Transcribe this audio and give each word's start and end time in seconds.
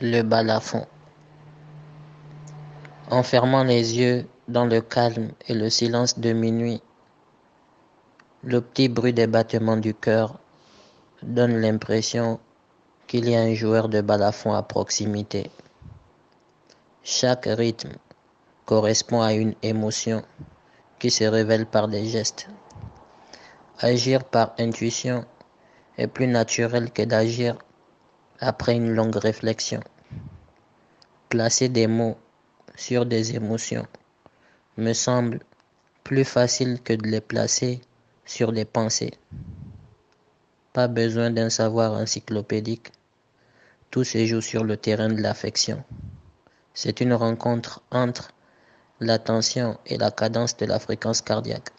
Le 0.00 0.22
balafon. 0.22 0.86
En 3.10 3.22
fermant 3.22 3.62
les 3.62 3.98
yeux 3.98 4.26
dans 4.48 4.64
le 4.64 4.80
calme 4.80 5.32
et 5.46 5.52
le 5.52 5.68
silence 5.68 6.18
de 6.18 6.32
minuit, 6.32 6.80
le 8.42 8.62
petit 8.62 8.88
bruit 8.88 9.12
des 9.12 9.26
battements 9.26 9.76
du 9.76 9.92
cœur 9.92 10.38
donne 11.22 11.60
l'impression 11.60 12.40
qu'il 13.06 13.28
y 13.28 13.36
a 13.36 13.42
un 13.42 13.52
joueur 13.52 13.90
de 13.90 14.00
balafon 14.00 14.54
à 14.54 14.62
proximité. 14.62 15.50
Chaque 17.02 17.44
rythme 17.44 17.92
correspond 18.64 19.20
à 19.20 19.34
une 19.34 19.54
émotion 19.62 20.22
qui 20.98 21.10
se 21.10 21.24
révèle 21.24 21.66
par 21.66 21.88
des 21.88 22.06
gestes. 22.06 22.48
Agir 23.78 24.24
par 24.24 24.54
intuition 24.58 25.26
est 25.98 26.06
plus 26.06 26.28
naturel 26.28 26.90
que 26.90 27.02
d'agir 27.02 27.58
après 28.42 28.74
une 28.74 28.92
longue 28.92 29.16
réflexion. 29.16 29.80
Placer 31.28 31.68
des 31.68 31.86
mots 31.86 32.18
sur 32.74 33.06
des 33.06 33.36
émotions 33.36 33.86
me 34.76 34.92
semble 34.92 35.38
plus 36.02 36.24
facile 36.24 36.80
que 36.82 36.92
de 36.92 37.06
les 37.06 37.20
placer 37.20 37.80
sur 38.24 38.52
des 38.52 38.64
pensées. 38.64 39.14
Pas 40.72 40.88
besoin 40.88 41.30
d'un 41.30 41.50
savoir 41.50 41.92
encyclopédique. 41.92 42.90
Tout 43.92 44.02
se 44.02 44.26
joue 44.26 44.40
sur 44.40 44.64
le 44.64 44.76
terrain 44.76 45.08
de 45.08 45.22
l'affection. 45.22 45.84
C'est 46.74 47.00
une 47.00 47.14
rencontre 47.14 47.80
entre 47.92 48.32
l'attention 48.98 49.78
et 49.86 49.98
la 49.98 50.10
cadence 50.10 50.56
de 50.56 50.66
la 50.66 50.80
fréquence 50.80 51.22
cardiaque. 51.22 51.70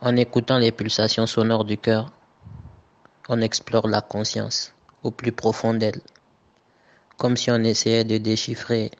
En 0.00 0.14
écoutant 0.14 0.58
les 0.58 0.70
pulsations 0.70 1.26
sonores 1.26 1.64
du 1.64 1.78
cœur, 1.78 2.12
on 3.28 3.40
explore 3.40 3.88
la 3.88 4.00
conscience 4.00 4.72
au 5.02 5.10
plus 5.10 5.32
profond 5.32 5.74
d'elle, 5.74 6.00
comme 7.16 7.36
si 7.36 7.50
on 7.50 7.62
essayait 7.64 8.04
de 8.04 8.18
déchiffrer 8.18 8.90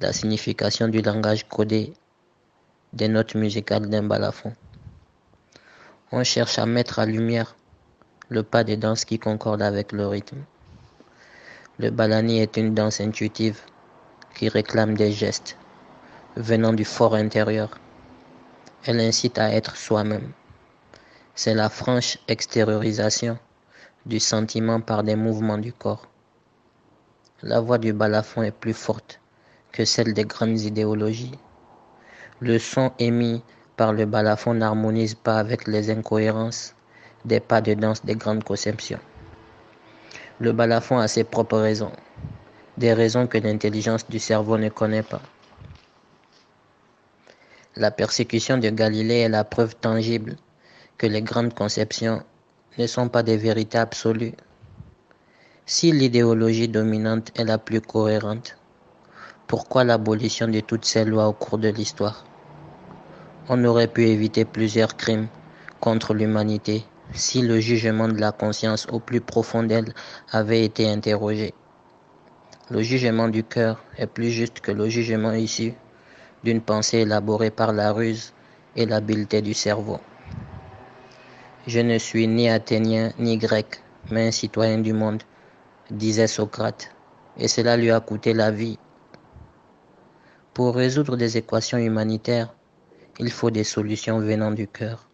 la 0.00 0.12
signification 0.12 0.88
du 0.88 1.02
langage 1.02 1.48
codé 1.48 1.92
des 2.92 3.08
notes 3.08 3.34
musicales 3.34 3.88
d'un 3.88 4.04
balafon. 4.04 4.52
On 6.12 6.24
cherche 6.24 6.58
à 6.58 6.66
mettre 6.66 6.98
à 6.98 7.06
lumière 7.06 7.56
le 8.28 8.42
pas 8.42 8.64
de 8.64 8.76
danse 8.76 9.04
qui 9.04 9.18
concorde 9.18 9.62
avec 9.62 9.92
le 9.92 10.06
rythme. 10.06 10.44
Le 11.78 11.90
balani 11.90 12.40
est 12.40 12.56
une 12.56 12.74
danse 12.74 13.00
intuitive 13.00 13.60
qui 14.34 14.48
réclame 14.48 14.94
des 14.94 15.12
gestes 15.12 15.56
venant 16.36 16.72
du 16.72 16.84
fort 16.84 17.14
intérieur. 17.14 17.78
Elle 18.84 19.00
incite 19.00 19.38
à 19.38 19.52
être 19.52 19.76
soi-même. 19.76 20.32
C'est 21.42 21.54
la 21.54 21.70
franche 21.70 22.18
extériorisation 22.28 23.38
du 24.04 24.20
sentiment 24.20 24.82
par 24.82 25.02
des 25.02 25.16
mouvements 25.16 25.56
du 25.56 25.72
corps. 25.72 26.06
La 27.40 27.60
voix 27.60 27.78
du 27.78 27.94
balafon 27.94 28.42
est 28.42 28.50
plus 28.50 28.74
forte 28.74 29.22
que 29.72 29.86
celle 29.86 30.12
des 30.12 30.26
grandes 30.26 30.60
idéologies. 30.60 31.38
Le 32.40 32.58
son 32.58 32.92
émis 32.98 33.42
par 33.78 33.94
le 33.94 34.04
balafon 34.04 34.52
n'harmonise 34.52 35.14
pas 35.14 35.38
avec 35.38 35.66
les 35.66 35.88
incohérences 35.88 36.74
des 37.24 37.40
pas 37.40 37.62
de 37.62 37.72
danse 37.72 38.04
des 38.04 38.16
grandes 38.16 38.44
conceptions. 38.44 39.00
Le 40.40 40.52
balafon 40.52 40.98
a 40.98 41.08
ses 41.08 41.24
propres 41.24 41.60
raisons, 41.60 41.92
des 42.76 42.92
raisons 42.92 43.26
que 43.26 43.38
l'intelligence 43.38 44.06
du 44.06 44.18
cerveau 44.18 44.58
ne 44.58 44.68
connaît 44.68 45.02
pas. 45.02 45.22
La 47.76 47.90
persécution 47.90 48.58
de 48.58 48.68
Galilée 48.68 49.20
est 49.20 49.30
la 49.30 49.44
preuve 49.44 49.74
tangible 49.74 50.36
que 51.00 51.06
les 51.06 51.22
grandes 51.22 51.54
conceptions 51.54 52.22
ne 52.76 52.86
sont 52.86 53.08
pas 53.08 53.22
des 53.22 53.38
vérités 53.38 53.78
absolues. 53.78 54.34
Si 55.64 55.92
l'idéologie 55.92 56.68
dominante 56.68 57.32
est 57.40 57.44
la 57.44 57.56
plus 57.56 57.80
cohérente, 57.80 58.58
pourquoi 59.46 59.82
l'abolition 59.82 60.46
de 60.46 60.60
toutes 60.60 60.84
ces 60.84 61.06
lois 61.06 61.26
au 61.26 61.32
cours 61.32 61.56
de 61.56 61.68
l'histoire? 61.68 62.26
On 63.48 63.64
aurait 63.64 63.88
pu 63.88 64.08
éviter 64.08 64.44
plusieurs 64.44 64.94
crimes 64.98 65.28
contre 65.80 66.12
l'humanité 66.12 66.84
si 67.14 67.40
le 67.40 67.60
jugement 67.60 68.08
de 68.08 68.20
la 68.20 68.32
conscience 68.32 68.86
au 68.92 69.00
plus 69.00 69.22
profond 69.22 69.62
d'elle 69.62 69.94
avait 70.30 70.66
été 70.66 70.86
interrogé. 70.86 71.54
Le 72.68 72.82
jugement 72.82 73.28
du 73.28 73.42
cœur 73.42 73.82
est 73.96 74.06
plus 74.06 74.30
juste 74.30 74.60
que 74.60 74.70
le 74.70 74.90
jugement 74.90 75.32
issu 75.32 75.72
d'une 76.44 76.60
pensée 76.60 76.98
élaborée 76.98 77.50
par 77.50 77.72
la 77.72 77.90
ruse 77.90 78.34
et 78.76 78.84
l'habileté 78.84 79.40
du 79.40 79.54
cerveau. 79.54 79.98
Je 81.66 81.80
ne 81.80 81.98
suis 81.98 82.26
ni 82.26 82.48
athénien 82.48 83.12
ni 83.18 83.36
grec, 83.36 83.82
mais 84.10 84.28
un 84.28 84.30
citoyen 84.30 84.78
du 84.78 84.94
monde, 84.94 85.22
disait 85.90 86.26
Socrate, 86.26 86.90
et 87.36 87.48
cela 87.48 87.76
lui 87.76 87.90
a 87.90 88.00
coûté 88.00 88.32
la 88.32 88.50
vie. 88.50 88.78
Pour 90.54 90.74
résoudre 90.74 91.18
des 91.18 91.36
équations 91.36 91.76
humanitaires, 91.76 92.54
il 93.18 93.30
faut 93.30 93.50
des 93.50 93.64
solutions 93.64 94.20
venant 94.20 94.52
du 94.52 94.66
cœur. 94.66 95.06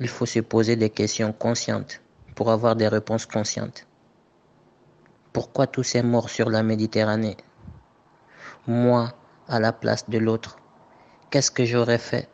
Il 0.00 0.08
faut 0.08 0.26
se 0.26 0.40
poser 0.40 0.74
des 0.74 0.90
questions 0.90 1.32
conscientes 1.32 2.00
pour 2.34 2.50
avoir 2.50 2.74
des 2.74 2.88
réponses 2.88 3.26
conscientes. 3.26 3.86
Pourquoi 5.32 5.68
tous 5.68 5.84
ces 5.84 6.02
morts 6.02 6.28
sur 6.28 6.50
la 6.50 6.64
Méditerranée? 6.64 7.36
Moi, 8.66 9.12
à 9.46 9.60
la 9.60 9.72
place 9.72 10.10
de 10.10 10.18
l'autre, 10.18 10.58
qu'est-ce 11.30 11.52
que 11.52 11.64
j'aurais 11.64 11.98
fait? 11.98 12.28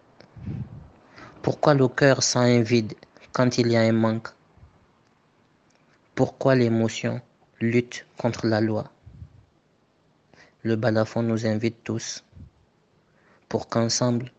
Pourquoi 1.44 1.74
le 1.74 1.88
cœur 1.88 2.22
sent 2.22 2.38
un 2.38 2.62
vide 2.62 2.94
quand 3.32 3.58
il 3.58 3.70
y 3.70 3.76
a 3.76 3.82
un 3.82 3.92
manque? 3.92 4.28
Pourquoi 6.14 6.54
l'émotion 6.54 7.20
lutte 7.60 8.06
contre 8.16 8.46
la 8.46 8.62
loi? 8.62 8.90
Le 10.62 10.76
balafon 10.76 11.22
nous 11.22 11.46
invite 11.46 11.84
tous 11.84 12.24
pour 13.46 13.68
qu'ensemble 13.68 14.32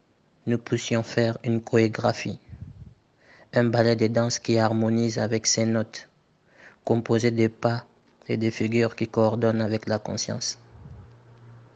nous 0.47 0.57
puissions 0.57 1.03
faire 1.03 1.37
une 1.43 1.61
chorégraphie, 1.61 2.39
un 3.53 3.65
ballet 3.65 3.95
de 3.95 4.07
danse 4.07 4.39
qui 4.39 4.57
harmonise 4.57 5.19
avec 5.19 5.45
ses 5.45 5.67
notes, 5.67 6.09
composé 6.83 7.29
de 7.29 7.45
pas 7.45 7.85
et 8.27 8.37
des 8.37 8.49
figures 8.49 8.95
qui 8.95 9.07
coordonnent 9.07 9.61
avec 9.61 9.87
la 9.87 9.99
conscience. 9.99 10.57